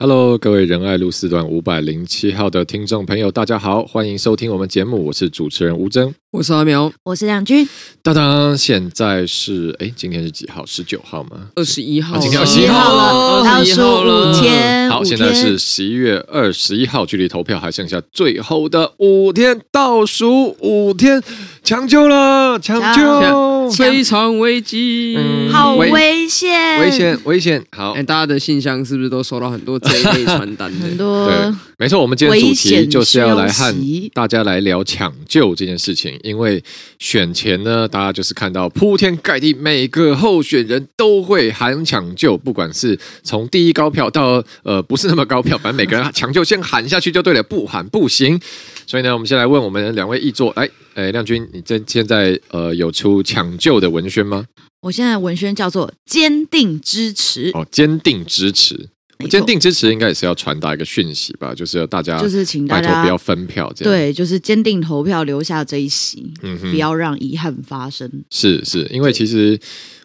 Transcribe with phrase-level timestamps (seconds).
[0.00, 7.66] Hello，各位仁爱路四段五百零七号的听众朋友，大家好，欢迎收听我们节目，我是主持人吴峥，我是阿苗，我是亮君。
[8.02, 10.62] 当当，现在是哎，今天是几号？
[10.66, 11.48] 十九号吗？
[11.54, 14.90] 二十一号，今天二十一号了，倒数五天。
[14.90, 21.22] 好，现在是十一月二十一号，距离投票还剩下最后的五天，倒数五天，
[21.64, 27.64] 抢救了，抢救，非常危机，嗯、好危险，危险，危险。
[27.74, 29.78] 好，哎，大家的信箱是不是都收到很多？
[29.78, 33.74] 这一类传单的， 很多对，没错，我们今天主题就是要来和
[34.12, 36.17] 大家来聊抢救这件事情。
[36.22, 36.62] 因为
[36.98, 48.40] 选前呢，大家就是看到铺天盖地，每个候选人都会喊抢救，不管是从第一高票到呃不是那么高票，反正每个人抢救先喊下去就对了，不喊不行。
[48.86, 54.44] 所以呢，我们先来问我们两位议座，来，哎，亮君，你这现在呃有出抢救的文宣吗？
[54.80, 58.88] 我现在文宣叫做坚定支持，哦，坚定支持。
[59.26, 68.08] 坚定支持应该也是要传达一个讯息吧，就是要大家就是请大家不要分票，这样对，就是坚定投票留下这一席，嗯哼，不要让遗憾发生。
[68.30, 69.58] 是是，因为其实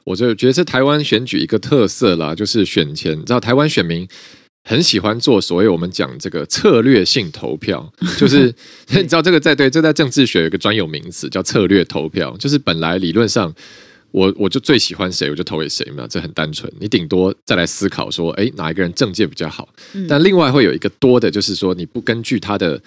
[0.03, 4.07] 我就觉得是台湾选举一个特色啦，就是选前，你知道台湾选民
[4.63, 8.51] 很喜欢做所谓我们讲这个策略性投票， 就是
[8.89, 13.53] 你知道这个在对，这在政治学有一个专有名词叫策略投票，就是本来理论上。
[14.13, 16.71] 我我就最喜欢谁，我就投给谁嘛，这很单纯。
[16.79, 19.67] 你顶多再来思考说，哎，哪一个人政界比较好？
[20.07, 22.81] 但另外会有一个多的，就是说你不根据他的。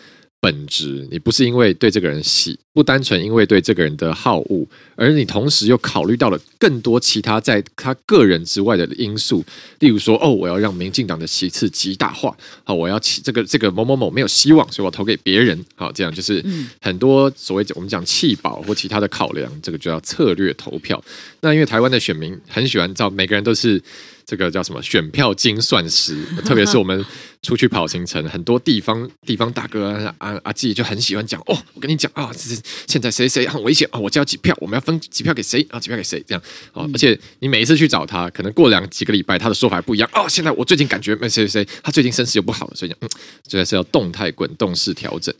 [0.46, 9.44] 本质，你不是因为对这个人喜，不单纯因为对这个人的好恶，而你同时又考虑到了更多其他在他个人之外的因素，
[9.80, 16.44] 例如说，哦，我要让民进党的席次极大化，好，我要起这个这个某某某没有希望，所以我投给别人，好，这样就是
[16.80, 21.02] 很多所谓我们讲弃保或其他的考量，这个就叫策略投票。
[21.40, 23.82] 那因为台湾的选民很喜欢，照每个人都是。
[24.28, 26.20] 这个叫什么选票精算师？
[26.44, 27.04] 特别是我们
[27.46, 36.42] 出去跑行程，很多地方地方大哥啊啊阿季就很喜欢讲哦，我跟你讲啊，这是现在谁谁很危险啊，我交几票，我们要分几票给谁啊，几票给谁这样
[36.72, 36.90] 哦。
[36.92, 40.26] 而且你每一次去找他，可能过两几个礼拜，他的说法不一样哦。
[40.28, 43.08] 现在我最近感觉谁谁谁，他最近身世又不好了，所以讲嗯，
[43.46, 45.32] 这是要动态滚动式调整。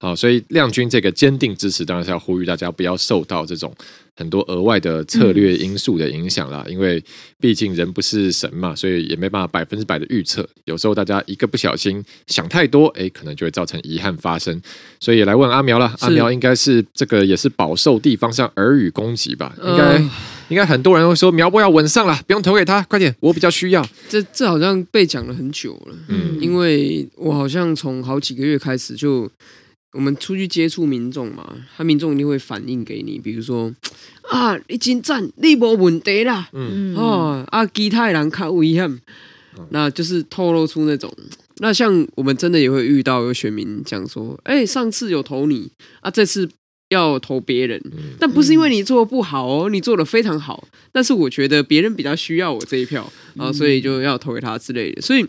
[0.00, 3.72] 好，所以亮君这个坚定支持，当然是要呼吁大家不要受到这种。
[4.14, 7.02] 很多额外的策略因素的影响啦，因为
[7.40, 10.46] 毕竟人不是神嘛，所以也没办法百分之百的预测。
[10.66, 14.60] 有时候大家一个不小心想太多，哎，可能就会造成遗憾发生。
[14.98, 19.54] 所以也来问阿苗了，阿苗应该是这个也是饱受地方上耳语攻击吧？
[19.62, 19.98] 应该
[20.48, 23.86] 应该很多人会说苗博要稳上了，不用投给他，快点，我比较需要。
[24.08, 29.30] 这这好像被讲了很久了，嗯，因为我好像从好几个月开始就。
[29.94, 31.46] 我们出去接触民众嘛，
[31.76, 33.70] 他民众一定会反映给你，比如说
[34.22, 39.00] 啊，你真赞，你没问题啦，嗯哦啊，其他人较危险，
[39.70, 41.12] 那就是透露出那种。
[41.58, 45.70] 那像我们真的也会遇到有选民讲说，哎、欸，上次有投你
[46.00, 46.48] 啊，这次
[46.88, 47.80] 要投别人，
[48.18, 55.26] 但不是因为你做的不好哦，你做的非常好，但是我觉得别人比较需要我这一票啊，所以就要投给他之类的，所以。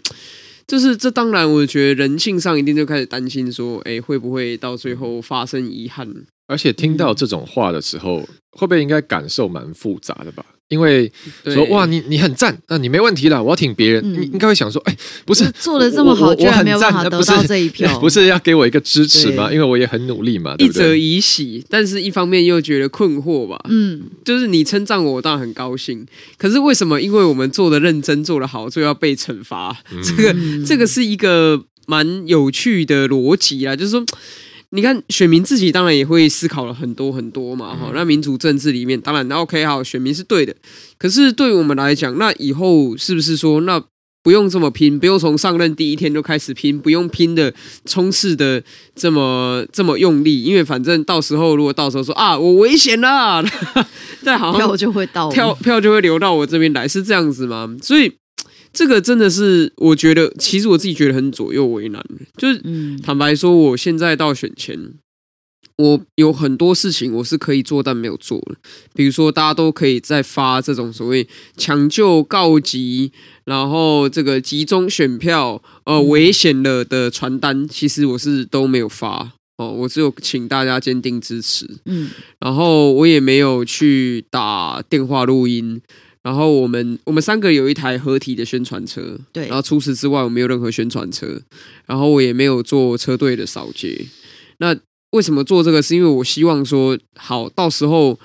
[0.66, 6.08] 就是这，当然，我觉得人性上一定就开始担心说，哎，会不会到最后发生遗憾？
[6.48, 10.46] 而且听到这种话的时候，会不会应该感受蛮复杂的吧？
[10.70, 11.12] 因为
[11.46, 19.52] 说哇，你你很赞，那你没问题了，我要挺别人，你应该会想说，哎，不是做的这么好，居然没有办法得到这一票， 不是要给我一个支持吗？
[19.52, 23.64] 因为我也很努力嘛，一则以喜，但是一方面又觉得困惑吧。
[23.70, 26.06] 嗯，就是你称赞我，我当然很高兴，
[26.38, 27.00] 可是为什么？
[27.00, 29.78] 因为我们做的认真，做的好，就要被惩罚？
[30.04, 30.36] 这个
[30.66, 34.04] 这个是一个蛮有趣的逻辑啊，就是说。
[34.76, 37.92] 你看，选民自己当然也会思考了很多很多嘛，哈。
[37.94, 40.56] 那民主政治里面，当然 OK 好，选民是对的。
[40.98, 43.80] 可是对我们来讲，那以后是不是说，那
[44.24, 47.54] 不用这么拼，不用从上任第一天就开始拼，不用拼的
[47.86, 48.64] 冲刺的
[48.96, 50.42] 这么这么用力？
[50.42, 53.46] 因为反正到时候如果到时候说啊，我危险了，
[54.24, 57.78] 再好票就会到，票票 就会流到我这边来，是这样子吗？
[57.80, 58.12] 所以。
[58.74, 62.04] 这个真的是，我觉得其实我自己觉得很左右为难。
[62.38, 62.60] 就是
[63.04, 64.96] 坦白说，我现在到选前，
[65.78, 68.56] 我有很多事情我是可以做，但没有做了。
[68.96, 73.12] 比如说，大家都可以在发这种所谓抢救告急，
[73.46, 79.70] 然后这个集中选票，呃，危险了的传单，其实我是都没有发哦。
[79.70, 82.10] 我只有请大家坚定支持，嗯，
[82.40, 85.80] 然后我也没有去打电话录音。
[86.24, 89.48] 然后我们我们三个有一台合体的宣传车，对。
[89.48, 91.42] 然后除此之外，我没有任何宣传车。
[91.86, 94.06] 然后我也没有做车队的扫街。
[94.60, 94.76] 那
[95.12, 95.82] 为什么做这个？
[95.82, 98.18] 是因为我希望说，好，到时候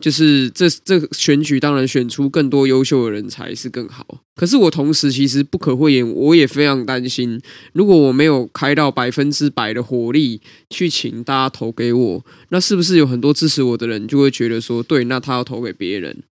[0.00, 4.22] 就是这这选举当然选出更多优秀的人才是更好。
[4.34, 7.38] 可是我同时其实不可讳言，我也非常担心，
[7.74, 10.40] 如果我没有开到百分之百的火力
[10.70, 16.22] 去请大家投给我，那是不是有很多支持我的人就会觉得说，对，那他要投给别人，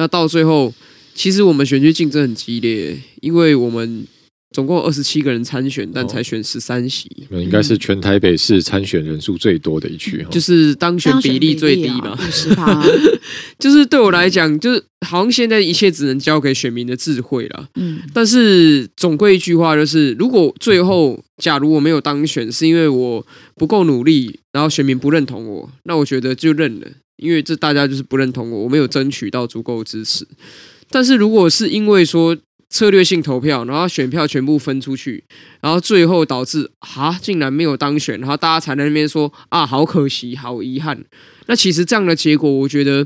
[0.00, 0.72] 那到最后，
[1.14, 4.06] 其实我们选举竞争很激烈，因为我们。
[4.52, 12.18] 总共二十七个人参选，但才选十三席，那、哦、应该是全台北市参选人数最多的一区，就是当选比例最低嘛，
[13.60, 17.68] 就是对我来讲，就是好像现在一切只能交给选民的智慧了。
[17.76, 23.24] 嗯，但是总归一句话，就是如果最后假如我没有当选，是因为我
[23.54, 26.88] 不够努力，然后选民不认同我，那我觉得就认了，
[27.20, 30.26] 因为这大家就是不认同我，我没有争取到足够支持。
[30.90, 32.36] 但是如果是因为说，
[32.68, 35.24] 策略性投票，然后选票全部分出去，
[35.60, 41.04] 然后最后导致啊，竟然没有当选，然后大家才在那边说啊，好可惜，好遗憾。
[41.46, 43.04] 那其实这样的结果，我觉得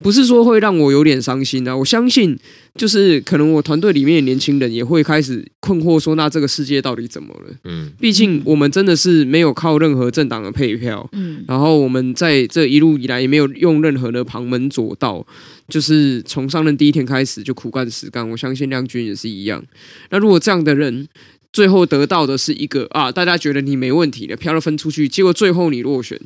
[0.00, 1.76] 不是说会让我有点伤心啊。
[1.76, 2.38] 我相信，
[2.76, 7.54] 就是可能我团队里面的年轻人也会开始困惑，说那这个世界到底怎么了？
[7.64, 15.26] 嗯，毕竟我们真的是没有靠任何政党的配票，嗯，然后我们在这一路以来也没有用任何的旁门左道。
[15.68, 19.62] 就是从上任第一天开始就苦干实干，我相信亮君也是一样。
[20.10, 21.06] 那如果这样的人
[21.52, 26.18] 最后得到的是一个啊，大家觉得你没问题的票都分出去，结果最后你落选，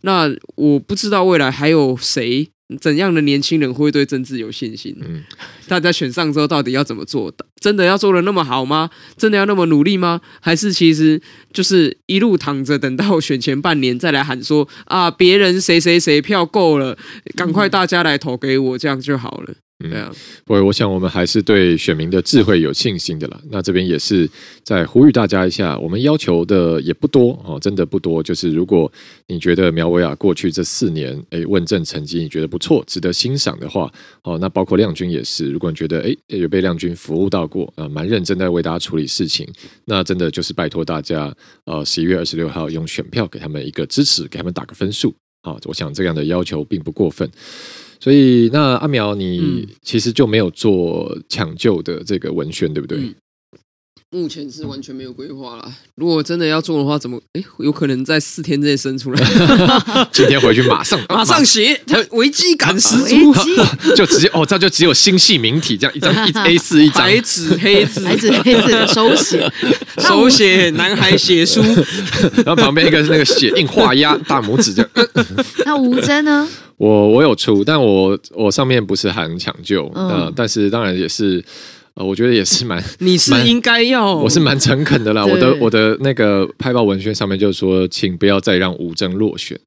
[0.00, 2.48] 那我不知道未来还有谁。
[2.80, 4.94] 怎样的年轻人会对政治有信心？
[5.00, 5.24] 嗯，
[5.66, 7.32] 大家选上之后到底要怎么做？
[7.60, 8.90] 真的要做的那么好吗？
[9.16, 10.20] 真的要那么努力吗？
[10.40, 11.20] 还是其实
[11.52, 16.98] 就是一路躺着，等到选前半年再来喊说啊，别人谁谁谁票够了，
[17.34, 19.54] 赶快大家来投给我，这样就好了。
[19.78, 23.40] 对我想我们还是对选民的智慧有信心的啦。
[23.48, 24.28] 那这边也是
[24.64, 28.20] 在呼吁大家一下，我们要求的也不多哦，真的不多。
[28.20, 28.90] 就是如果
[29.28, 33.88] 你觉得苗博雅过去这四年诶问政成绩你觉得不错，值得欣赏的话，
[34.24, 35.48] 哦，那包括亮君也是。
[35.48, 39.48] 如果你觉得诶有被亮君服务到过啊，蛮认真在为大家处理事情，
[39.84, 41.32] 那真的就是拜托大家，
[41.66, 45.56] 呃，十一月二十六号用选票给他们一个支持，给他们打个分数啊。
[45.66, 47.30] 我想这样的要求并不过分。
[48.00, 52.98] 所以，那阿苗，你其实就没有做抢救的这个文宣，对不对？
[52.98, 53.14] 嗯
[54.10, 55.70] 目前是完全没有规划了。
[55.96, 57.20] 如果真的要做的话，怎么？
[57.34, 59.22] 哎，有可能在四天之内生出来。
[60.10, 61.78] 今天回去马上马上写，
[62.12, 63.34] 危机感十足。
[63.94, 69.52] 就直接哦，这就只有星系名体这样一张一 A 四一张白纸黑字，白纸黑字的手写，
[69.98, 71.60] 手写男孩写书，
[72.46, 74.90] 然后旁边一个是那个写印画押大拇指这样。
[75.66, 76.48] 那吴真呢？
[76.78, 81.44] 我我有出，但我我上面不是很抢救，呃，但是当然也是。
[82.04, 85.24] 我觉得也是蛮， 你是应该要，我是蛮诚恳的啦。
[85.24, 89.58] 我的我的那个派报文宣上面就说，请不要再让吴峥落选。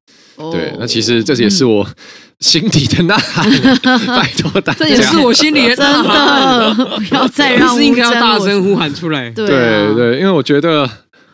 [0.50, 1.86] 对，那其实这也是我
[2.40, 3.48] 心底的呐喊，
[4.16, 6.74] 拜托大家，这也是我心里的呐喊，
[7.06, 9.30] 不要再让吴峥，应该要大声呼喊出来。
[9.30, 9.46] 对
[9.94, 10.88] 对，因为我觉得，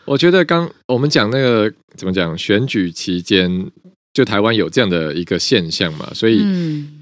[0.05, 3.65] 我觉得刚我们讲那个怎么讲，选举期间
[4.13, 6.45] 就台湾有这样的一个现象嘛，所以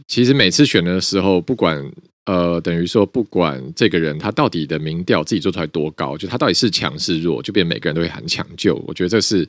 [0.07, 1.83] 其实每次选的时候，不管。
[2.27, 8.75] 呃，等于说，不管这个人他到底的民调自己做出来多高，就他到底是强是弱，就变每个人都会喊抢救。
[8.85, 9.47] 我觉得这是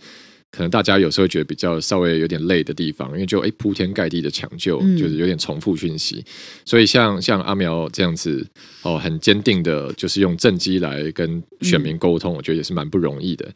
[0.53, 6.19] 可能大家有时候觉得比较稍微有点累的地方，因为就诶铺天盖地的抢救，就是有点重复讯息。
[6.19, 6.25] 嗯、
[6.65, 8.47] 所以像像阿苗这样子
[8.83, 13.47] 哦，很坚定的，就是用政绩来跟选民沟通，我觉得也是蛮不容易的。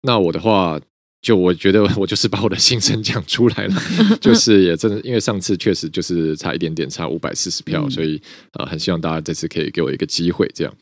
[0.00, 0.80] 那我的话。
[1.22, 3.82] 就我觉得 我就是把我的心声讲出来了，
[4.20, 8.20] 就是也真的，因为上次确实就是差一点点，差五百四十票，所以
[8.54, 10.74] 呃很希望大家这次可以给我一个机会，这样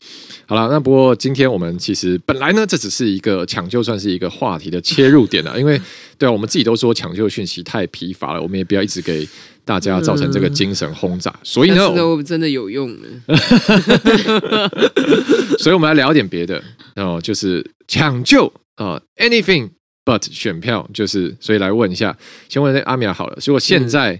[0.47, 0.67] 好了。
[0.71, 5.79] 那不过今天我们其实本来呢，这只是一个抢救，算是一个话题的切入点了，因为
[6.17, 9.27] 对啊，我们自己都说抢救讯息太疲乏了，我们也不要一直给
[9.63, 13.07] 大家造成这个精神轰炸，所以呢，我们真的有用呢，
[15.59, 16.59] 所以我们来聊点别的
[16.95, 19.69] 哦，就是抢救啊，anything。
[20.11, 22.17] But 选票就是，所以来问一下，
[22.49, 23.37] 先问阿苗好了。
[23.45, 24.19] 如果现在，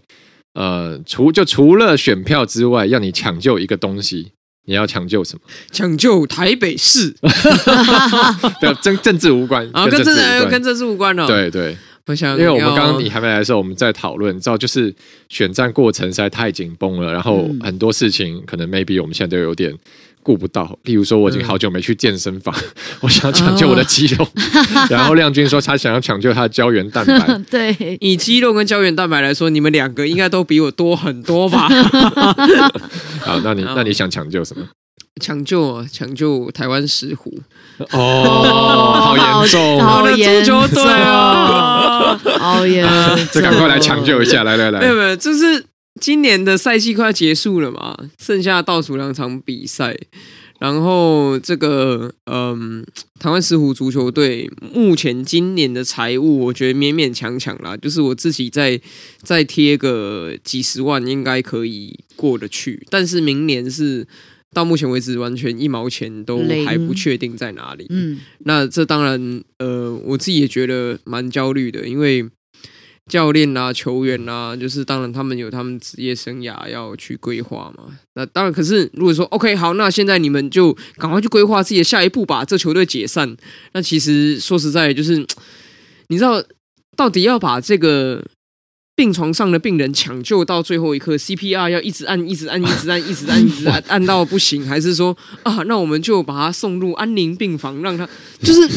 [0.54, 4.32] 嗯、呃，除就除了选票之外，要你抢救一个东西，
[4.66, 5.42] 你要抢救什么？
[5.70, 7.14] 抢救台北市，
[8.62, 11.28] 对，政政治无关啊，跟政治跟政治无关哦。
[11.28, 14.96] 对对，我想，因为我们刚刚你还没来的时候，我们在讨论，你知道，就是
[15.28, 19.78] 选战过程实在太紧绷了，然后很多事情可能 maybe 我们现在都有点。
[20.24, 22.64] 顾不到，例如说，我已经好久没去健身房，嗯、
[23.02, 24.24] 我想要抢救我的肌肉。
[24.24, 27.42] 哦、 然后亮君说他想要抢救他的胶原蛋白。
[27.50, 31.68] 对，以肌肉跟胶原蛋白来说，你们两个应该都比我多很多吧？
[33.22, 34.66] 好，那你那你想抢救什么？
[35.22, 37.38] 抢救啊，抢救台湾石虎。
[37.92, 42.88] 哦，好严重，好的足球队啊，好严，
[43.32, 45.66] 这赶快来抢救一下，来来来，没有没有，就是。
[46.00, 49.98] 今年的赛季快要结束了嘛，剩下倒数两场比赛。
[50.60, 52.86] 然后这个，嗯，
[53.20, 58.80] 台湾石虎足球队目前今年的财务，我觉得勉勉强强啦，就是我自己再
[59.24, 62.86] 再贴个几十万，应该可以过得去。
[62.92, 64.08] 但是明年是
[64.54, 67.88] 到目前为止，完全一毛钱都还不确定在哪里。
[67.90, 72.30] 嗯，那这当然，呃，我自己也觉得蛮焦虑的，因为。
[73.10, 77.98] 教练啊，球员啊，就是当然他们有他们职业生涯要去规划嘛。
[78.14, 83.36] 那当然，可是如果说 OK 好，那现在你们就赶快去规划自己的下一步，吧这球队解散。
[83.74, 85.26] 那其实说实在，就是
[86.08, 86.44] 你知道，
[86.96, 88.24] 到底要把这个。
[88.94, 98.08] 病床上的病人抢救到最后一刻，CPR 要一直按，一直按，一直按，一直按， 一直按，按到不行，还是说啊，那我们就把他送入安宁病房，让他
[98.44, 98.68] 就是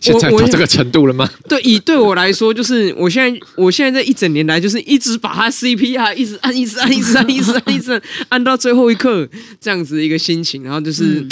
[0.00, 1.30] 现在到这个程度了吗？
[1.48, 9.28] 对，以对我来说，就是我现在，我现在这一整年来，就是一直把他 CPR 一直按，一直按，一直按，一直按，一直按，按到最后一刻，
[9.60, 11.28] 这样子的一个心情，然后就是、嗯、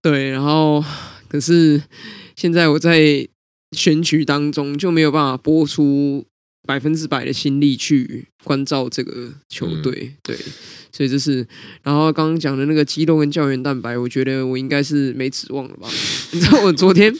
[0.00, 0.82] 对，然后
[1.28, 1.82] 可是
[2.34, 3.28] 现在我在
[3.72, 6.24] 选举当中就没有办法播出。
[6.62, 10.34] 百分之百的心力去关照这个球队，对，
[10.90, 11.46] 所以这是。
[11.82, 15.86] 然后刚刚讲的那个肌肉跟胶原蛋白，我觉得我应该是没指望了吧？
[16.32, 17.14] 你知道我昨天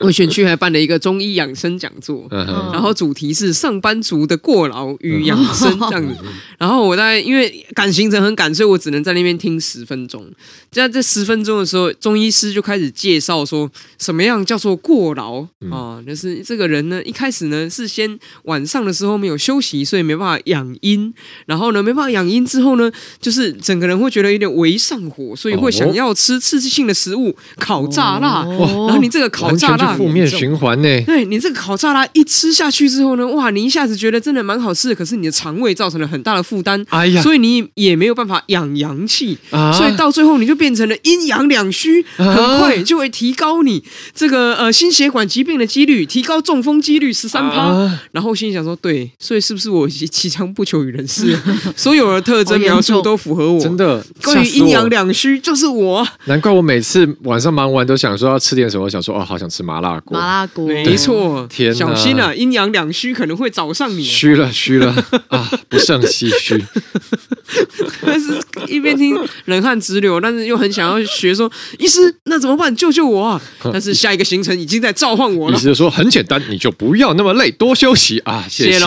[0.00, 6.20] 我选区还办了一个中医养生讲座， 然后主题是上班族的过劳与养生这样子。
[6.58, 10.30] 然后我在因为赶行程很赶，所以我只能在那边听十分钟。
[10.70, 16.02] 在这十分钟的时候，中医师就开始介绍说什么样叫做过劳啊？
[16.06, 18.62] 就是这个人呢，一开始呢是先晚。
[18.72, 21.12] 上的时候没有休息，所以没办法养阴。
[21.46, 28.46] 然后呢，没办法养阴之后呢，就是整个人会觉得有点微上火，所以会想要吃刺激性的食物，烤炸辣。
[28.46, 31.02] 然后你这个烤炸辣负面循环呢？
[31.04, 36.84] 对，你这个烤炸辣一吃下去之后呢，哇，你一下子觉得真的蛮好吃的，可是你的肠胃造成了很大的负担。
[36.90, 43.82] 哎呀，所以你也没有办法养阳气，所以到最后你就变成了阴阳两虚，很快就会提高你
[44.14, 47.90] 这个呃心血管疾病的几率，提高中风几率十三趴。
[48.12, 48.52] 然后心里。
[48.52, 51.38] 想说对，所以是不是我其强不求于人事？
[51.76, 53.60] 所有的特征描述都符合我。
[53.60, 56.06] 真的，关于阴阳两虚就是我。
[56.24, 60.18] 难怪我每次晚上忙完都想说要吃点什么，想说哦，好想吃麻辣锅。
[60.18, 61.46] 麻辣锅，没错。
[61.50, 64.02] 天，小心啊，阴阳两虚可能会找上你。
[64.02, 64.94] 虚了，虚了
[65.28, 66.64] 啊，不胜唏嘘。
[68.06, 72.74] 但是一边听冷汗直流，但是又很想要学说，医师那怎么办？
[72.74, 73.40] 救救我啊！
[73.72, 75.56] 但是下一个行程已经在召唤我了。
[75.56, 78.44] 医师说很简单，你就不要那么累，多休息啊。
[78.48, 78.78] 谢谢。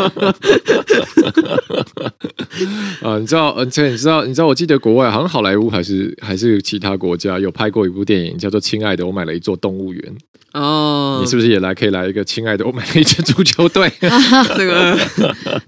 [3.02, 10.02] 啊，你知道，而且你知道，你知道，我记得国外好像好莱坞还是还是其他国家有拍过一部电影，叫做《亲爱的，我买了一座动物园》。
[10.52, 12.24] 哦，你是不是也来可以来一个？
[12.24, 13.90] 亲爱的，我买了一支足球队。
[14.56, 14.98] 这个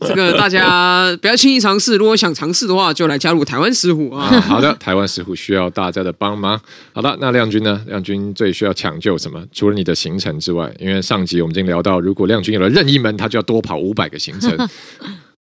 [0.00, 4.26] 这个大家不要轻易尝试，如果想尝试的话，就来加入台湾石虎啊。
[4.40, 6.60] 好的，台湾石虎需要大家的帮忙。
[6.92, 7.80] 好的，那亮君呢？
[7.86, 9.40] 亮君最需要抢救什么？
[9.52, 14.50] 除了你的行程之外，因为上集我们已经聊到，如果亮君有了任意门，他就要多跑五百个行程。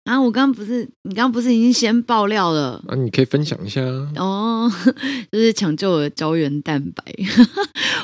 [0.06, 2.82] 啊，我刚刚不是你刚刚不是已经先爆料了？
[2.88, 3.82] 啊，你可以分享一下
[4.16, 4.72] 哦，
[5.32, 7.04] 就是抢救我的胶原蛋白。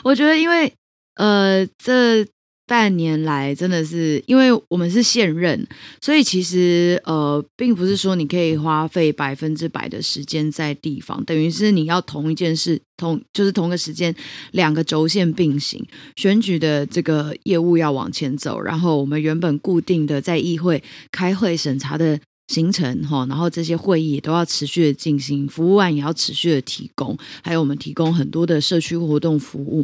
[0.04, 0.74] 我觉得因为。
[1.16, 2.26] 呃，这
[2.66, 5.68] 半年来真的是，因为我们是现任，
[6.02, 14.16] 所以其实呃，并不是说你可以花费百分之百的时间在地方，等于是你要同一件事，同就是同个时间
[14.52, 22.20] 两个轴线并行，选举的这个业务要往前走，然后我们原本固定的在议会开会审查的。
[22.54, 29.84] 行程哈，然后这些会议也都要持续的进行，服务案也要持续的提供，还有我们提供很多的社区活动服务。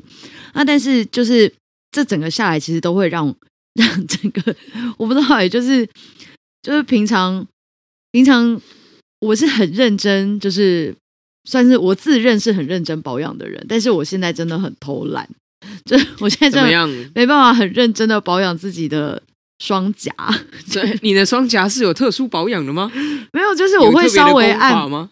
[0.53, 1.51] 那但是就是
[1.91, 3.35] 这整个下来，其实都会让
[3.73, 4.55] 让整个
[4.97, 5.87] 我不知道，也就是
[6.61, 7.47] 就是平常
[8.11, 8.61] 平常
[9.21, 10.95] 我是很认真，就是
[11.45, 15.27] 算是我自认是很认真保养的人，但是我现在真的很偷懒，
[15.83, 19.23] 就我现在真的没办法很认真的保养自己的。
[19.59, 20.11] 双颊，
[20.73, 22.91] 对，你的双颊是有特殊保养的吗？
[23.31, 25.09] 没有，就是我会稍微按吗？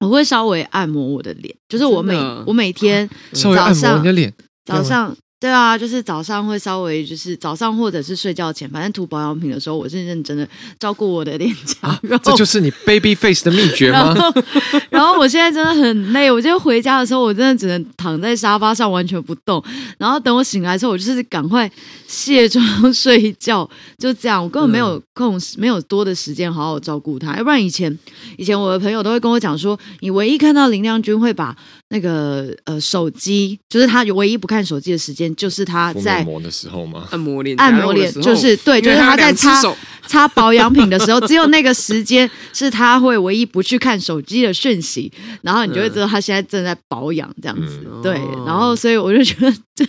[0.00, 2.16] 我会稍微按摩我的脸，就是我每
[2.46, 4.32] 我每天早上你的脸，
[4.64, 5.14] 早上。
[5.40, 10.46] 对啊，就是早上会稍微就是早上或者是睡觉前，反正涂保养品的时候，我是认真的
[10.78, 11.88] 照顾我的脸颊。
[11.88, 14.14] 啊、这就是你 baby face 的秘诀吗？
[14.14, 14.42] 然后，
[14.90, 19.64] 然后我现在真的很累，我今天回家的时候，我真的只能躺在沙发上完全不动。
[19.96, 21.70] 然后等我醒来之后，我就是赶快
[22.06, 23.66] 卸妆 睡觉，
[23.96, 27.34] 就这样，我根本没有空，嗯、没有多的时间好好照顾它。
[27.38, 27.98] 要不然以前
[28.36, 31.56] 以前我的朋友都会跟我讲说，你唯一看到林亮君会把
[31.92, 37.08] 那个呃手机，就是他唯一不看手机的时间，就是他在按摩的时候吗？
[37.10, 39.60] 按摩脸，按摩脸，就是对，就是他在擦
[40.06, 47.80] 擦保养品的时候，只有那个时间是他会唯一不去看手机的讯息，然后你就会知道他现在正在保养这样子。
[47.84, 48.14] 嗯、对，
[48.46, 49.84] 然后所以我就觉得这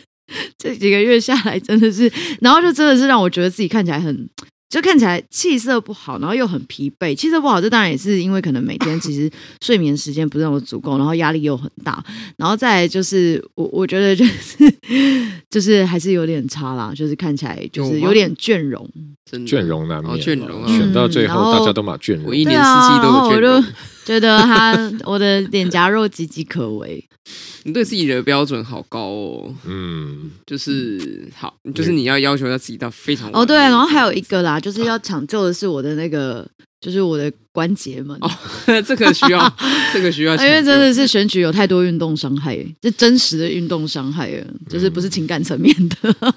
[0.58, 4.28] 这几个月下来真的是，然后就真的是让我觉得自己看起来很。
[4.72, 7.14] 就看起来气色不好，然后又很疲惫。
[7.14, 9.30] 气色不好，这当然也是因为可能每天其实
[9.62, 12.02] 睡眠时间不是那么足够，然后压力又很大。
[12.38, 14.74] 然后再来就是我我觉得就是
[15.52, 18.90] 就是还是有点差啦，就是看起来就是有点倦容，
[19.30, 23.64] 倦容难免，倦容选到最后大家都蛮倦容，我一年四季都有倦容。
[24.06, 27.08] 觉得他我的脸颊肉岌岌可危。
[27.64, 36.50] 你对自己的标准好高哦，嗯，就是好，就是你要要求要自己到非常哦，对，然后还有一个啦，就是要抢救的是我的那个，
[36.82, 38.18] 就是我的关节们。
[38.20, 38.30] 哦，
[38.86, 39.56] 这个需要，
[39.94, 44.30] 这个需要，因为真的是选举有太多运动伤害，这真实的运动伤害，
[44.68, 46.34] 就是不是情感层面的，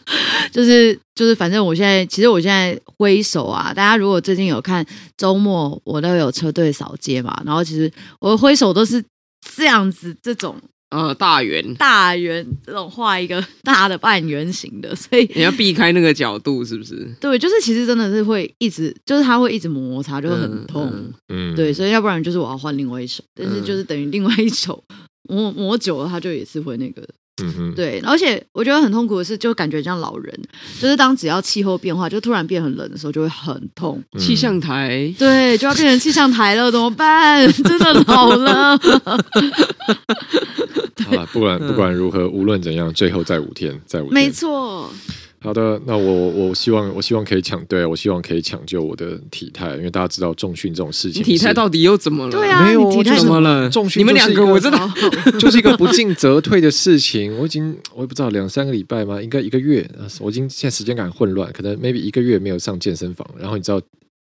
[0.52, 4.84] 就 是就是，反正我现在其实我现在挥手啊，大家如果最近有看
[5.16, 9.02] 周末我都有车队扫街嘛，然后其实我挥手都是
[9.56, 10.56] 这样子，这种。
[10.90, 17.08] 呃，大圆，大圆这种画一个 大的半圆形的，所以你要避开那个角度，是不是？
[17.20, 20.88] 对，就是其实真的是会一直，就是它会一直摩擦，就会很痛。
[20.92, 24.84] 嗯，嗯对，所以要不然就是我要换另外一手，但是就是等于另外一手
[25.28, 27.02] 磨磨久了，它就也是会那个。
[27.42, 30.32] 嗯哼，对，而且我觉得很痛苦的是，就感觉像老人，
[30.80, 34.00] 就是当只要气候变化，就突然变很冷的时候，就会很痛。
[34.20, 37.44] 气象台，对，就要变成气象台了，怎么办？
[37.64, 38.78] 真的老了。
[41.04, 44.90] 好了，不管不管如何，无论怎样，最后再五天，再五天，没错。
[45.40, 52.30] 好的，那我我希望我希望可以抢，对，我希望可以抢救我的体态，因为大家知道重训这种事情，体态到底又怎么了？
[52.30, 53.68] 对啊，没有体态怎么了？
[53.68, 54.90] 重训，你们两个我知道，
[55.38, 57.36] 就是一个不进则退的事情。
[57.38, 59.20] 我已经我也不知道两三个礼拜吗？
[59.20, 59.86] 应该一个月。
[60.20, 63.78] 我已经现在时间感混乱，可能 maybe 一个月没有上健身房，然后你知道。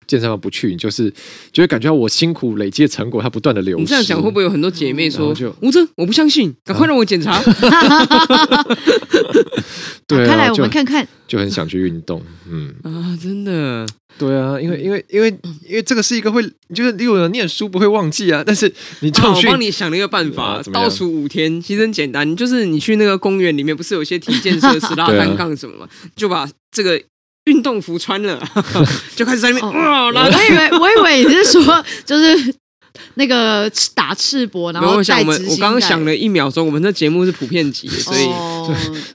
[0.09, 1.13] 健身房不去，你就是
[1.51, 3.81] 就会感觉到我辛苦累积的成果，它不断的流失。
[3.81, 5.29] 你这样讲会不会有很多姐妹说
[5.61, 7.33] ：“吴尊，我不相信，赶快让我检查。
[7.33, 7.43] 啊”
[10.07, 12.19] 对、啊，看来我们看看，就很想去运动。
[12.49, 13.85] 嗯啊，真的，
[14.17, 15.29] 对啊，因为因为因为
[15.67, 16.41] 因为这个是一个会，
[16.73, 26.99] 就是例如念书不会忘记啊，但是你重训，我帮你想了一个办法，啊、倒数五天，其实很简单，就是你去那个公园里面，不是有些体健设施 拉单杠什么嘛，就把这个。
[27.45, 28.39] 运动服穿了，
[29.15, 29.83] 就开始在那边。
[29.85, 32.53] 哦、我以为，我以为你是说，就是
[33.15, 38.29] 那个打赤膊，然后我想我们，我刚刚想了一秒钟，我们这节目是普遍级，所以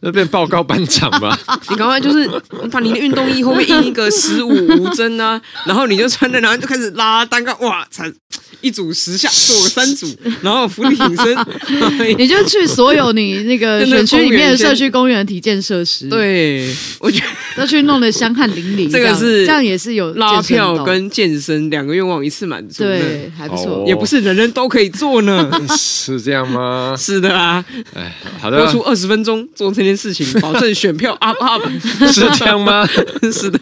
[0.03, 1.39] 就变报告班长吧。
[1.71, 2.29] 你赶快就是
[2.71, 8.13] 把你的运动衣后面印一个十五无针啊， 然后你就穿着，然后就开始拉单杠，哇，才。
[8.61, 10.09] 一组十下，做个三组，
[10.41, 16.09] 然后伏地挺身，你就去所有你那个选区里面的社区公园的体健设施。
[16.09, 18.91] 对，我觉得都去弄得香汗淋漓。
[18.91, 23.85] 这个是这样也是有拉票跟健身两个愿望一次满足，对，还不错。
[23.87, 26.95] 也不是人人都可以做呢， 是这样吗？
[26.99, 27.65] 是的啊。
[27.95, 31.63] 哎，好的，播出二十分钟做这件事情，保证选票 up up，
[32.13, 32.87] 是这样吗？
[33.33, 33.61] 是的。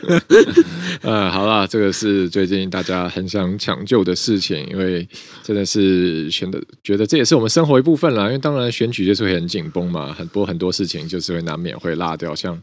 [1.02, 5.06] 呃，好了，这个是最近大家很想抢救的事情，因为。
[5.42, 8.26] 真的是选的，觉得这也是我们生活一部分啦。
[8.26, 12.56] 因为当然选举就是会很紧绷嘛，很多很多事情就是会难免会落掉，像。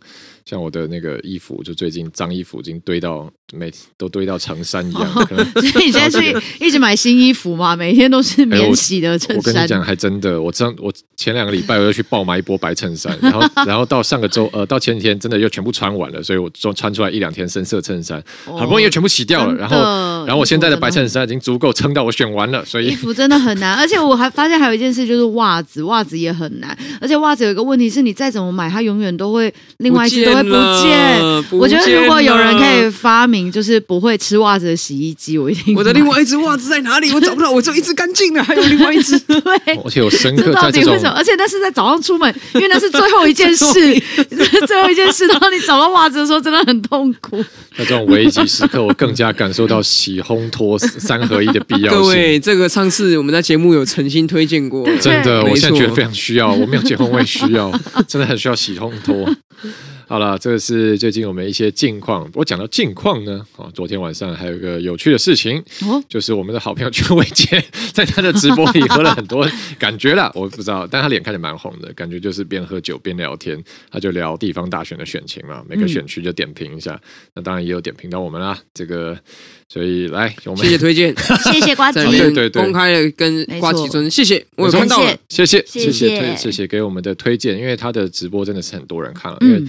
[0.46, 5.12] 像我的那个衣服，就最近脏衣服已经堆到每都堆到成山一样。
[5.16, 5.26] 哦、
[5.62, 7.76] 所以你现在去一直买新衣服吗？
[7.76, 9.38] 每天都是免洗的衬衫。
[9.38, 19.56] 我跟你讲，还真的，我上我前两个礼拜我又去爆买一波白衬衫，然后 然后到上个周呃到前几天真的又全部穿完了，所以我就穿出来一两天深色衬衫，好不容易又全部洗掉了。
[19.56, 19.78] 然后
[20.26, 23.76] 然后我现在的白衬衫已经足够撑到我选完了，所以衣服真的很难。
[23.76, 26.78] 而且我还发现还有一件事就是袜子，袜子也很难。
[27.02, 30.50] 而且袜子有一个问题是你再怎么买，它永远都会另外一只不
[30.82, 35.76] 见，我觉得如果有人可以发明，就是不会吃袜子的洗衣机，我一定。
[35.78, 37.12] 我的另外一只袜子在哪里？
[37.12, 39.18] 我找不到，我只有一只干净的， 还有另外一只。
[39.20, 39.42] 对，
[39.84, 43.74] 而 且我深刻在这种，而且那是在早上出门，因为那是最后一件事，
[44.68, 45.26] 最后一件事。
[45.28, 47.44] 然后你找到袜子的时候，真的很痛苦。
[47.78, 52.02] 在这种危急时刻，我更加感受到洗烘脱三合一的必要性。
[52.02, 56.52] 各位，这个上次我们在节目有诚心推荐过，真的，我现在觉得非常需要。
[56.52, 57.72] 我没有结婚，我也需要，
[58.08, 59.30] 真的很需要洗烘脱。
[60.10, 62.28] 好了，这是最近我们一些近况。
[62.34, 77.02] 我讲到近况呢，啊，昨天晚上还有一个有趣的事情，哦，就是我们的好朋友邱伟杰在他的直播里喝了很多，感觉啦， 我不知道，但他脸看着蛮红的，感觉就是边喝酒边聊天，他就聊地方大选的选情嘛，每个选区就点评一下，嗯、
[77.36, 79.16] 那当然也有点评到我们啦，这个。
[79.72, 81.14] 所以来，我们谢谢推荐，
[81.54, 86.52] 谢谢瓜吉，对对对，公开的跟瓜吉尊，谢谢，我有看到了，谢谢谢谢推谢。
[86.52, 89.62] 谢给我们的推荐，因为他的直播真的是很多人看了，因为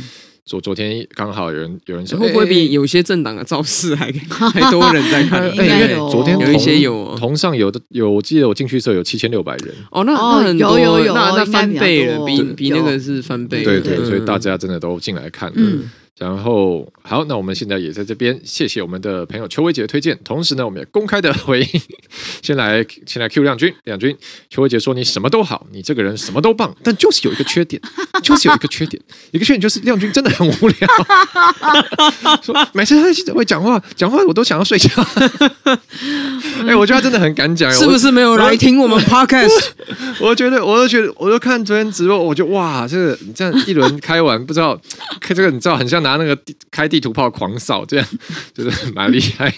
[0.44, 5.46] 昨昨天刚好有人有人说，会不会比有些政党的造势还 还多人在看？
[5.55, 15.85] 因为昨天有一些有同上有的有，我记得我进去的时候有七千六百人，哦，那那很多，那那翻倍了，比比那个是翻倍，对对，所以大家真的都进来看，嗯。
[16.20, 20.18] 然后好，那我们现在也在这边，谢谢我们的朋友邱伟杰的推荐。
[20.22, 21.83] 同时呢，我们也公开的回应，
[22.42, 24.14] 先来先来 Q 亮君，亮君，
[24.50, 27.80] 邱伟杰说你什么都好，你这个人什么都棒，但就是有一个缺点，
[28.22, 30.76] 就是有一个缺点，一个缺点就是亮君真的很无聊，
[32.44, 34.90] 说每次他记者会讲话，讲话我都想要睡觉。
[36.68, 39.68] 哎，我觉得他真的很敢讲， 是不是没有来听我们 Podcast？
[40.20, 46.11] 我觉得，我都觉得，我都看昨天直播，我就哇，这个你这样一轮开完，不知道开这个，你知道很像拿。
[46.11, 48.05] 拿那个地开地图炮狂扫，这样
[48.53, 49.55] 就是蛮厉害。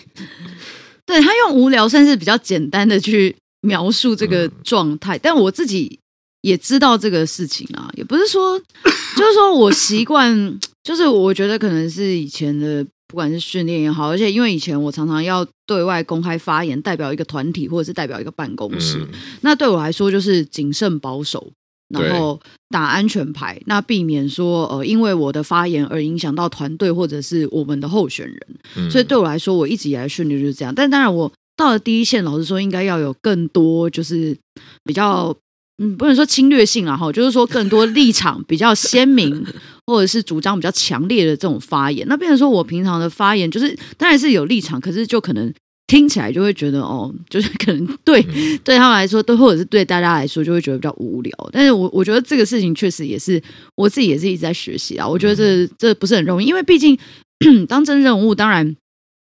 [1.06, 5.98] 对，他用无聊算是比较简单的去描述这个状态，嗯、但我自己
[6.42, 8.60] 也知道这个事情啊，也不是说，
[9.16, 19.08] 就是说我习惯，就是我觉得可能是以前的，不管是训练也好，而且因为以前我常常要对外公开发言，代表一个团体或者是代表一个办公室，嗯、
[19.40, 21.50] 那对我来说就是谨慎保守。
[21.92, 28.38] 然后打安全牌，那避免说呃，因为我的发言而影响到团队或者是我们的候选人。
[28.76, 30.74] 嗯、所以对我来说，我一直以来训练就是这样。
[30.74, 34.36] 但当然，我到了第一线，老实说，应该要有更多就是
[34.84, 35.36] 比较
[35.78, 39.44] 嗯，不能说侵略性啊，哈，就是说更多 立场比较鲜明
[39.86, 42.06] 或者是主张比较强烈的这种发言。
[42.08, 45.52] 那变成说我平常的发言就是当然是有立场，可是就可能。
[45.86, 48.22] 听起来就会觉得哦，就是可能对
[48.64, 51.32] 对他们来说，都或者是对大家来说，就会觉得比较无聊。
[51.52, 53.42] 但是我我觉得这个事情确实也是
[53.74, 55.06] 我自己也是一直在学习啊。
[55.06, 56.98] 我觉得这这不是很容易，因为毕竟
[57.68, 58.76] 当真人物，当然。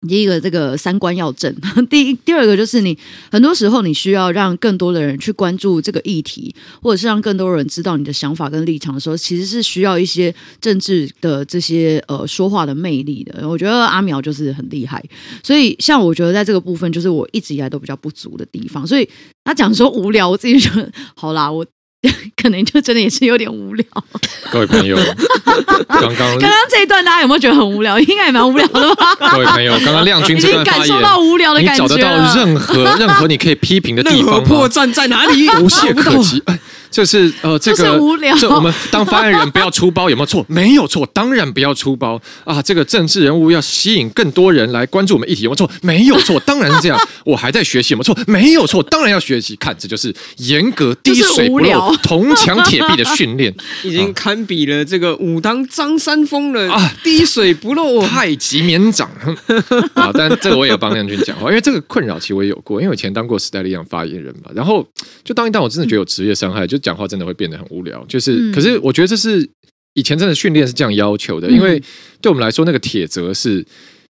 [0.08, 1.54] 第一个，这个三观要正；
[1.90, 2.98] 第一，第二个就是你
[3.30, 13.48] 很多时候你需要让更多的人去关注这个议题，或者是让更多人知道你的想法跟立场的时候，其实是需要一些政治的这些呃说话的魅力的。
[13.48, 15.04] 我觉得阿苗就是很厉害，
[15.44, 18.88] 所以像我觉得在这个部分，就是我一直以来都比较不足的地方。
[18.88, 19.08] 所以
[19.44, 21.66] 他讲说无聊，我自己觉得好啦，我。
[22.42, 23.86] 可能就真的也是有点无聊。
[24.52, 24.98] 各位朋友，
[25.88, 28.00] 刚刚刚刚这一段大家有没有觉得很无聊？
[28.00, 29.14] 应该也蛮无聊的吧？
[29.32, 34.44] 各位朋友，刚刚亮君这段发言，你感受到无聊的感觉，你找得到任何任何你可以批评的地方吗？
[34.48, 35.50] 破绽在哪里？
[35.62, 36.42] 无懈可击。
[36.92, 40.44] 就是呃，这个无聊，这我们当发言人不要出包有没有错？
[40.48, 42.62] 没有错，当然不要出包啊！
[42.62, 45.70] 这个政治人物要吸引更多人来关注我们议题有没有错？
[45.84, 47.00] 没有错，当然是这样。
[47.24, 48.18] 我还在学习有没有错？
[48.26, 49.56] 没有错，当然要学习。
[49.58, 56.92] 看，这就是严格滴水不漏、 铜墙铁壁的训练， 已经堪比了这个武当张三丰了啊！
[57.04, 59.08] 滴水不漏，太极绵掌
[59.94, 60.10] 啊！
[60.12, 64.84] 但这个我也要帮亮君讲话，因为这个困扰其实我也有过，因为我以前当过时代力量发言人嘛，然后
[65.24, 66.79] 就当一当，我真的觉得有职业伤害，就。
[66.80, 69.48] 讲话真的会变得很无聊，就是，可是我觉得这是
[69.94, 71.82] 以前真的训练是这样要求的，因为
[72.22, 73.66] 对我们来说，那个铁则是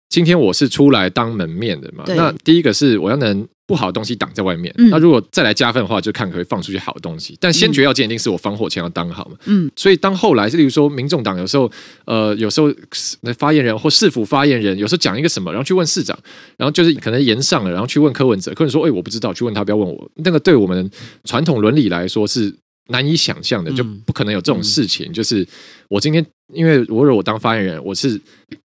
[0.10, 2.04] 今天我是出来当门面的嘛。
[2.08, 7.38] 那第一个是我要能不好的东西挡在外面，那如果再来加分的话，就看可以放出去好的东西。
[7.40, 9.38] 但先决要件一定是我防火墙要当好嘛。
[9.46, 11.72] 嗯，所以当后来，例如说民众党有时候，
[12.06, 12.74] 呃，有时候
[13.22, 16.18] 那发言人或市府发言人有时候讲一个什么，然后去问市长，
[16.58, 20.90] 然后就是可能延上了，然后去问柯文哲，柯文哲说：“哎，我不知道，去问他，不要问我。”那个对我们
[21.26, 22.52] 传统伦理来说是。
[22.92, 25.06] 难以想象的，就不可能有这种事情。
[25.12, 25.48] 嗯、就是
[25.90, 28.20] 我今天，因为我如果我当发言人，我是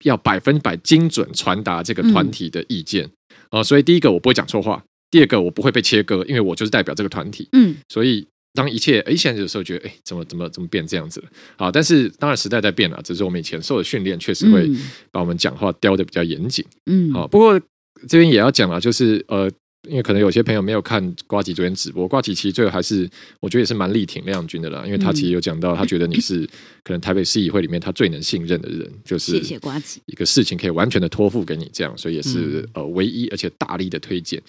[0.03, 3.09] 要百分百精准传达这个团体的意见
[3.53, 7.47] 呃，所以第一个我不会讲错话，第二个我不会被切割，因为我就是代表这个团体。
[7.51, 11.27] 嗯，所以当一切哎，现在有时候觉得哎，怎么怎么怎么变这样子了？
[11.57, 14.67] 啊，但是当然时代在变了，只是我们以前受的训练确实会
[15.11, 16.65] 把我们讲话雕的比较严谨。
[16.87, 17.59] 嗯，好，不过
[18.07, 19.49] 这边也要讲了，就是呃。
[19.89, 23.09] 因为可能有些朋友没有看瓜吉昨天直播，瓜吉其实最后还是
[23.41, 26.45] 我觉得也是蛮力挺亮君的啦，因为他其实有讲到，他觉得你是
[26.83, 34.41] 可能台北市议会里面他最能信任的人，就是谢谢瓜吉，一个事情可以完全的托付给你这样，所以也是呃唯一而且大力的推荐。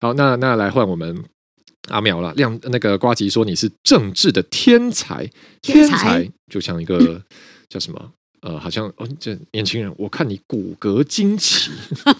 [0.00, 1.22] 好，那那来换我们
[1.88, 5.28] 阿苗了，亮那个瓜吉说你是政治的天才，
[5.60, 7.22] 天才就像一个
[7.68, 8.12] 叫什么？
[8.42, 11.70] 呃，好像哦，这年轻人，我看你骨骼惊奇。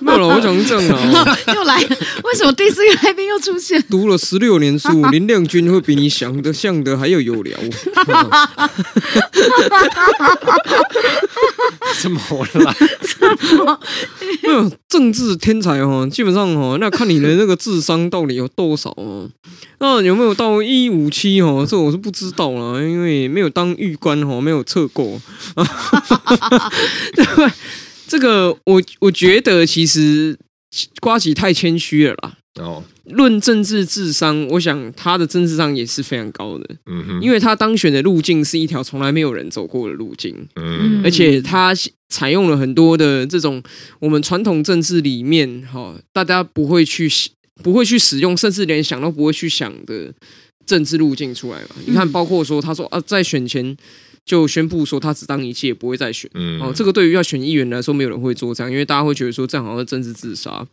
[0.00, 1.78] 没有了，我讲正了， 又来，
[2.24, 3.82] 为什么第四个来宾又出现？
[3.90, 7.58] 读了十六年书，林亮君会比你想的像的还要有聊。
[12.00, 12.20] 怎么
[12.54, 12.74] 了？
[14.42, 19.28] 没有政治天才哈，基本上哈，那看你的那个智商到底有多少啊？
[19.80, 21.66] 那有没有到一五七哈？
[21.68, 23.98] 这我是不知道啦，因为没有当预。
[24.00, 25.20] 官哈没有测过，
[27.16, 27.50] 对，
[28.06, 30.38] 这个我我觉得其实
[31.00, 32.34] 瓜吉太谦虚了啦。
[32.58, 36.76] 哦，论政治智商，我想他的政治上也是非常高的。
[36.86, 40.34] 嗯哼，因为他当选的路径是一条从来没有人走过的路径。
[40.56, 41.72] 嗯，而且他
[42.08, 43.62] 采用了很多的这种
[44.00, 47.10] 我们传统政治里面哈，大家不会去
[47.62, 50.12] 不会去使用，甚至连想都不会去想的。
[50.66, 53.74] 政治路径出来了，你看，包括说，他说啊，在选前
[54.28, 56.30] 就宣布说他只当一届，不会再选。
[56.34, 60.64] 嗯，哦，这个对于要选议员来说，没有人会做这样，因为大家会觉得说这样好像是政治自杀。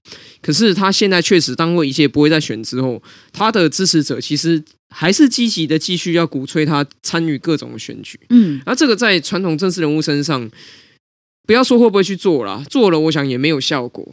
[0.41, 8.19] 可是他现在确实当过一届，不会再选之后，他的支持者其实还是积极的继续要鼓吹他参与各种选举。
[8.29, 10.51] 嗯，那这个在传统政治人物身上，
[11.47, 14.05] 不要说会不会去做啦，做了我想也没有效果，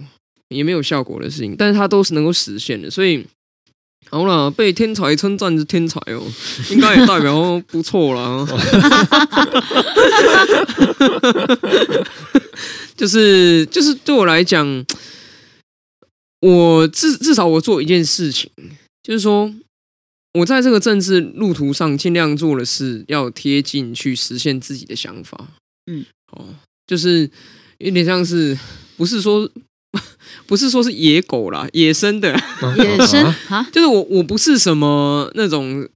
[0.50, 3.26] 也没有效果的事情，但是他都是能够实现的，所以。
[4.12, 6.22] 好了，被天才称赞是天才哦，
[6.70, 8.44] 应该也代表不错啦。
[12.94, 14.85] 就是就是对我来讲，
[16.40, 18.51] 我至至少我做一件事情，
[19.03, 19.51] 就是说
[20.35, 25.48] 我在这个政治路途上尽量做的是要贴近去实现自己的想法。
[25.90, 26.55] 嗯，哦，
[26.87, 27.31] 就是
[27.79, 28.59] 有点像是
[28.98, 29.48] 不是说。
[30.46, 32.28] 不是说是野狗啦，野生的，
[32.78, 33.24] 野生？
[33.48, 35.87] 啊，就是我，我不是什么那种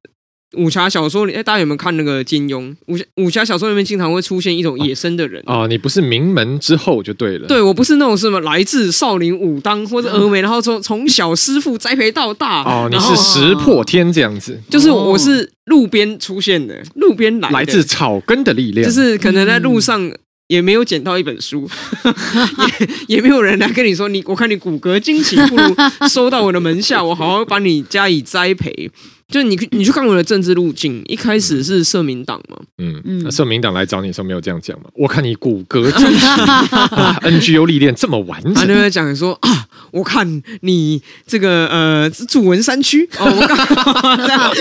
[0.57, 2.75] 武侠小说里，哎，大家有没有看那个金庸？
[2.87, 5.43] 武侠武侠小说里面经常会出现一种野生的人。
[5.47, 17.55] 啊、哦，你不是名门之后就对了，对我不是那种什么来自少林武当或者峨眉，然后从从小师傅栽培到大哦，你是石破天这样子，就是我是路边出现的，路边来的。
[17.55, 20.11] 来自草根的力量，就是可能在路上。
[20.49, 21.69] 也没有捡到一本书，
[23.09, 25.75] 也也没有人来跟你说，你我看你骨骼惊奇，不如
[26.09, 28.91] 收到我的门下，我好好把你加以栽培。
[29.29, 34.89] 就你，你去看我的政治路径，一开始是社民党嘛，嗯嗯，社民党来找你的时候没有这样讲嘛？
[34.95, 44.53] 我看你骨骼惊奇，NGO 历练这么完整，他就在讲说啊，我看你这个呃住文山区哦，我刚好 这样，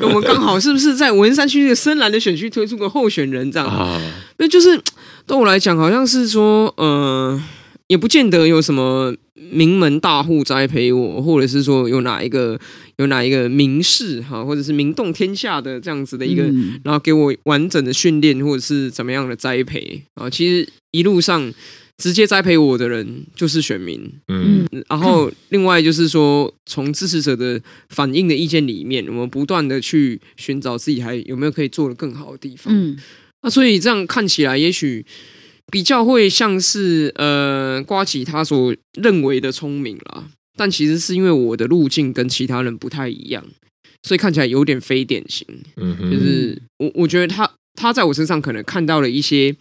[0.00, 3.98] 我们刚好是不是在文山区这个深蓝的选区推出个候选人这样啊？
[4.36, 4.78] 那就是
[5.26, 7.42] 对我来讲，好像是说呃。
[7.88, 12.58] 也不见得有什么名门大户栽培我，或者是说有哪一个
[12.96, 20.28] 有哪一个名士哈，或者是名动天下的这样子的一个，嗯、然后给我完整的训练或者是怎么样的栽培啊。
[20.28, 21.52] 其实一路上
[21.96, 32.96] 直接栽培我的人就是选民，嗯，然后另外就是说，从支持者的反应的意见里面，我们不断的去寻找自己还有没有可以做的更好的地方，嗯，
[33.42, 35.06] 那所以这样看起来，也许。
[35.72, 43.44] 比较会像是呃，刮起他所认为的聪明啦，但其实是因为我的路径跟其他人不太一样，
[44.02, 45.46] 所以看起来有点非典型。
[45.76, 49.54] 嗯哼，就是我我觉得他他在我身上可能看到了一些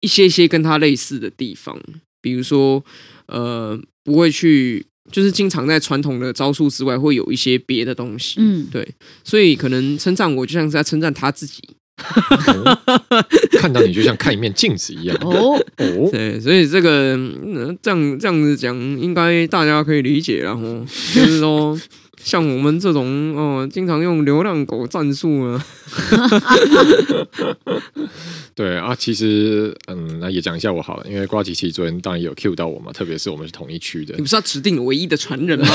[0.00, 1.80] 一些些跟他类似的地方，
[2.20, 2.84] 比如说
[3.26, 8.36] 呃，不会去就是经常在传统的招数之外会有一些别的东西。
[8.38, 8.86] 嗯，对，
[9.24, 11.62] 所以可能称赞我就像是在称赞他自己。
[11.98, 12.78] 哦、
[13.58, 15.16] 看到你就像看一面镜子一样。
[15.20, 15.58] 哦。
[15.78, 20.84] 哦，对，所以这个、嗯、这样这样子讲，应该大家可以理解，然后
[21.14, 21.78] 就是说，
[22.22, 25.64] 像我们这种哦，经常用流浪狗战术啊，
[28.54, 35.66] 对啊，其实嗯，那也讲一下我好了，因为瓜吉其实昨天当然有 cue 到我嘛，特别是我们是同一区的，你不是要指定唯一的传人吗？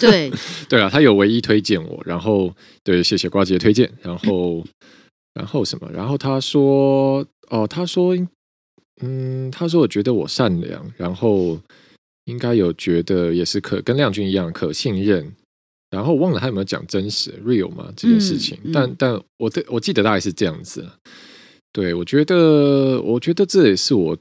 [0.00, 0.32] 对。
[0.68, 2.52] 对啊，他有唯一推荐我，然后
[2.82, 4.64] 对，谢谢瓜吉的推荐，然后。
[5.36, 5.90] 然后什么？
[5.92, 8.16] 然后他说：“哦，他说，
[9.02, 11.60] 嗯，他说我觉得我善良，然后
[12.24, 15.30] 应该有觉得也是可跟亮君一样可信任。
[15.90, 20.88] 然后我忘了他有没有讲真实 real 嘛这件事情，嗯嗯、但但我的我记得大概是这样子。
[21.70, 24.16] 对，我觉得，我觉得这也是我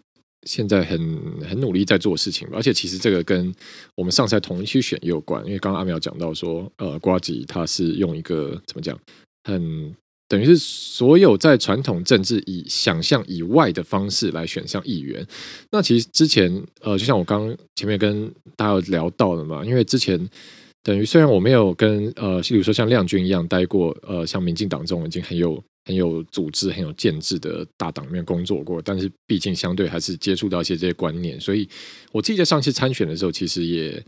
[0.45, 0.99] 现在很
[1.47, 2.57] 很努力在做的事情吧。
[2.57, 3.55] 而且其实这个跟
[3.95, 8.99] 我们上次同一区选有关，因为刚刚阿苗讲到说，呃，瓜吉他是用一个怎么讲
[9.45, 9.95] 很。”
[10.27, 15.25] 等于是所有在传统政治以想象以外的方式来选上议员。
[15.71, 20.29] 那其实之前呃，就像我刚前面跟大家有聊到的嘛，因为之前
[20.81, 31.69] 等于虽然我没有跟呃，比如说像亮君一样待过呃，像民进党这种已经很有很有组织、很有建制的大党里面工作过，但是毕竟相对还是接触到一些这些观念，所以
[32.11, 34.03] 我自己在上次参选的时候，其实也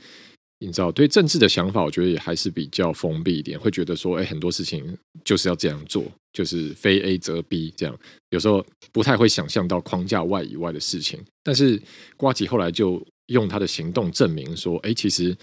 [0.60, 7.98] 你知道对政治的想法，我觉得也还是比较封闭一点，会觉得说，哎，很多事情就是要这样做，就是非 A 则 B 这样，
[8.32, 11.20] 有时候不太会想象到框架外以外的事情。
[11.44, 11.82] 但是
[12.16, 15.36] 瓜吉后来就用他的行动证明说，哎，其实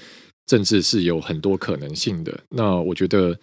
[0.47, 2.39] 政治是有很多可能性的。
[2.51, 3.39] 那我觉得。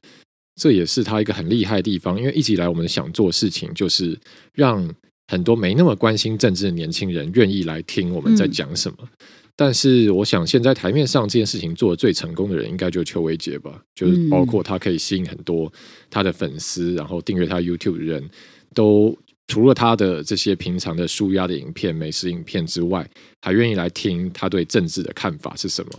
[0.55, 4.19] 这也是他一个很厉害的地方，因为一直以来我们想做事情，就是
[4.53, 4.87] 让
[5.27, 8.97] 很多没那么关心政治的年轻人愿意来听我们在讲什么。
[9.01, 9.17] 嗯、
[9.63, 13.79] 但是，我想现在台面上这件事情做的最成功的人，应该就是邱维杰吧？
[13.93, 15.71] 就是包括他可以吸引很多
[16.09, 18.27] 他的粉丝，然后订阅他 YouTube 的人
[18.73, 19.15] 都
[19.49, 23.07] 除了他的这些平常的舒压的影片、美食影片之外，
[23.43, 25.91] 还愿意来听他对政治的看法是什么。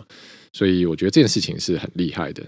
[0.53, 2.43] 所以我觉得这件事情是很厉害的。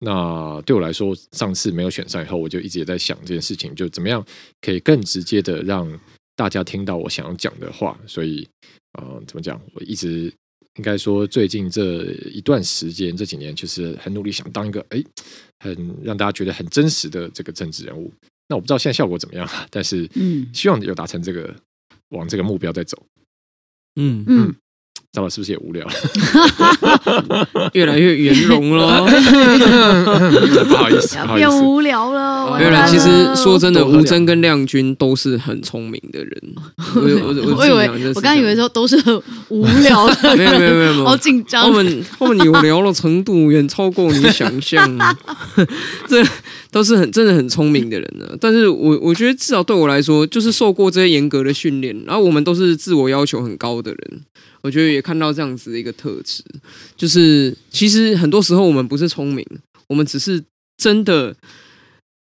[0.00, 4.20] 那对我来说，上次没有选上以后，我就一直也在想这件事情，就怎么样
[4.60, 5.88] 可以更直接的让
[6.34, 7.96] 大家听到我想要讲的话。
[8.04, 8.44] 所以，
[8.98, 9.60] 呃，怎么讲？
[9.72, 10.32] 我一直
[10.76, 15.02] 应该说，最近这一段时间，这几年，就是很努力想当一个哎，
[15.60, 18.12] 很让大家觉得很真实的这个政治人物。
[18.48, 21.54] 那我不知道现在效果怎么样，但是嗯，希望有达成这个
[22.10, 23.06] 往这个目标在走。
[23.96, 24.54] 嗯嗯。
[25.16, 25.86] 嗯知道是不是也无聊？
[27.72, 29.02] 越来越圆融了，
[30.68, 32.58] 不好意思，变无聊了。
[32.60, 36.30] 原来其实说真的，吴征跟亮君都是很聪明的人。
[36.94, 41.62] 我我 我以为我刚以为说都是很无聊的，没有没有没有，好紧张。
[41.62, 45.16] 后面后面有聊的程度远超过你想象，
[46.06, 46.22] 这
[46.70, 48.26] 都是很真的很聪明的人呢。
[48.38, 54.20] 但是我我觉得至少对我来说，就是受过这些严格的训练，然后我们都是自我要求很高的人。
[54.66, 56.42] 我觉得也看到这样子的一个特质，
[56.96, 59.46] 就是其实很多时候我们不是聪明，
[59.86, 60.42] 我们只是
[60.76, 61.36] 真的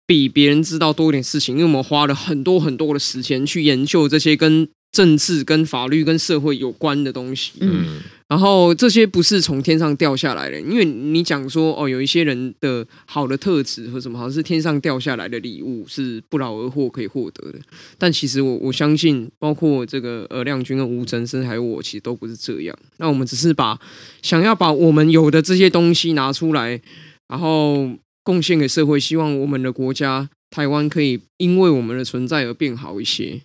[0.05, 7.53] 比别人知道多一点事情，因为我们花了很多很多的时间去研究这些跟政治、跟法律、跟社会有关的东西。
[7.61, 8.01] 嗯。
[8.27, 17.59] 然后这些不是从天上掉下来的，因为你讲说哦，有一些人的好的特质或什么，好像是天上掉下来的礼物，是不劳而获可以获得的。
[17.97, 22.77] 但其实我我相信，包括这个呃亮君跟吴峥，甚至还有我，其实都不是这样。
[22.97, 23.79] 那我们只是把
[24.21, 26.81] 想要把我们有的这些东西拿出来，
[27.29, 27.89] 然后
[28.23, 33.39] 贡献给社会，希望我们的国家台湾可以因为我们的存在而变好一些。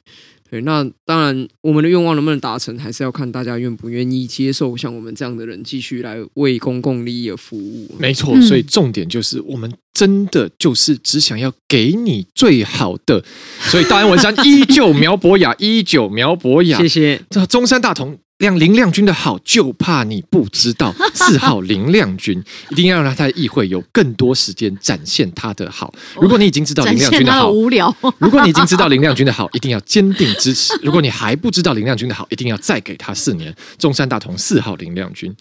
[0.53, 7.91] 对，那当然，我们的愿望能不能达成，还是要看大家愿不愿意接受像我们这样的人继续来为公共利益而服务。
[7.99, 13.25] 没错，所以重点就是，我们真的就是只想要给你最好的。
[13.61, 16.77] 所以大安文山 依旧苗博雅，依旧苗博雅。
[16.77, 17.23] 谢谢。
[17.31, 18.19] 这中山大同。
[18.43, 20.93] 亮林亮君的好，就怕你不知道。
[21.15, 25.95] 四号林亮君，一定要让他在议会有更多时间展现他的好。
[26.21, 27.95] 如果你已经知道林亮君的好，无聊。
[28.19, 30.75] 如果你已经知道林亮君的好，一定要坚定支持。
[30.83, 33.55] 如果你还不知道林亮君的好，一定要再给他四年。
[33.79, 35.33] 中山大同四号林亮君。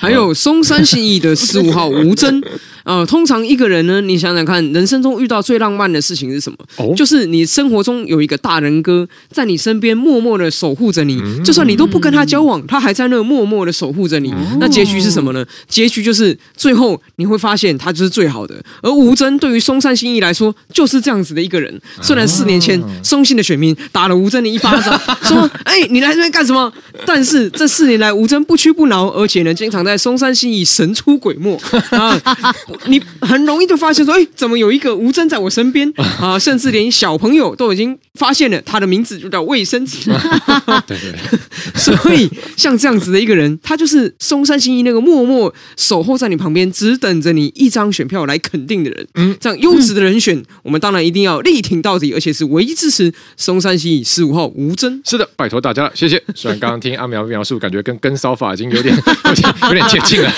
[0.00, 2.42] 还有松山信义的十五号吴真，
[2.84, 6.56] 呃，通常一个人呢，你想想看，人生中遇到最浪漫的事情是什么？
[6.78, 14.32] 哦、就是你生活中有一个大人哥在你身边默默的守护着你，嗯、就算你都不跟他交往，他还在那默默的守护着你。
[14.32, 15.44] 嗯、那结局是什么呢？
[15.68, 18.54] 结局就是最后你会发现他就是最好的。
[18.80, 21.78] 而吴真对于松山信义来说就是这样子的一个人。
[22.00, 26.72] 虽然四年前松信的选民打了吴真的一巴掌，说： “哎，你来这边干什么？”
[27.04, 29.89] 但是这四年来，吴真不屈不挠，而且呢，经常在。
[29.90, 32.16] 在松山信义神出鬼没 啊，
[32.86, 36.38] 你很容易就发现说，哎，怎么有一个吴征在我身边 啊？
[36.38, 40.08] 甚至连小朋友都已经发现了他的名字就叫卫生纸。
[40.86, 41.18] 对 对，
[41.74, 49.08] 所以像这样子的一个人，他就是松山信义那个默默守候在你旁边，只等着你一张选票来肯定的人。
[49.16, 55.02] 嗯，这样优质的人选，我们当然一定要力挺到底，而且是唯一支持松山信义十五号吴征。
[55.04, 56.22] 是的，拜托大家了，谢谢。
[56.36, 59.79] 虽然刚刚听阿苗描述，感觉跟跟骚法已经有点有点有点。
[59.88, 60.30] 接近了，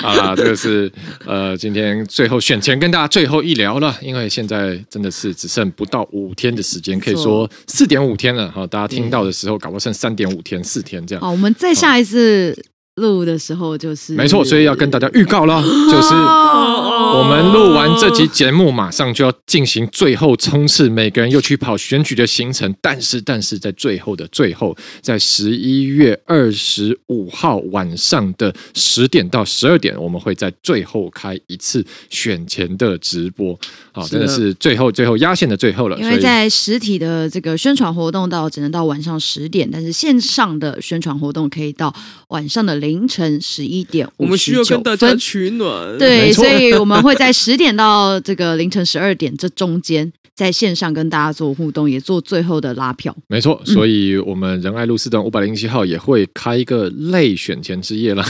[0.00, 0.90] 好 啦，这个是
[1.26, 8.66] 呃，今天最后选前跟大家最后一聊了，因为现在真的是只剩不到五天的时间，可以说四点五天了哈。
[8.66, 11.22] 大家听到的时候，搞不好剩三点五天、四天这样。
[11.22, 12.56] 好，我们再下一次。
[12.96, 22.74] 录的时候就是没错，所以要跟大家预告了， 就是我们录完这集节目，马上就要进行最后冲刺，每个人又去跑选举的行程。
[22.82, 33.58] 但是，但是在最后的最后，在十一月二十五号晚上的十点到十二点，我们会在最后开一次选前的直播。
[33.92, 35.98] 好，真的是最后最后压线的最后了。
[35.98, 41.94] 因为在实体的这个宣传活动到只能到晚上十点，但是线上的宣传活动可以到
[42.28, 42.81] 晚上的。
[42.82, 45.96] 凌晨十一点我们需要跟大家取暖。
[45.96, 50.12] 对，所以我们会在十点到这个凌晨十二点这中间。
[50.34, 53.14] 在线上跟大家做互动，也做最后的拉票。
[53.28, 58.24] 没错，所以我们仁爱路四段五百零七号也会开一个类选前之夜了。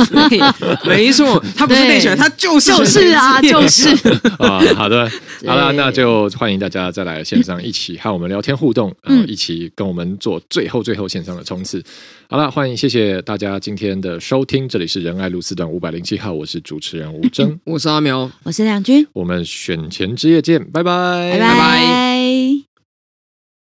[0.84, 3.88] 没错，他不是内选，他就是就是啊，就是
[4.38, 4.60] 啊。
[4.76, 5.10] 好的，
[5.46, 11.82] 好了，那就欢迎大家再来线上一起和我们聊天互动，然后一起跟我们做最后最后线上的冲刺。
[12.28, 21.38] 好了，欢迎谢谢大家今天的收听，这里是仁爱路四段五百零七号，我是主持人吴峥， 我是阿苗，我是梁军，我们选前之夜见，拜拜。
[21.38, 22.19] 拜拜。